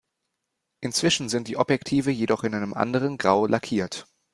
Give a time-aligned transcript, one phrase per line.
[0.79, 4.07] Inzwischen sind die Objektive jedoch in einem anderen Grau lackiert.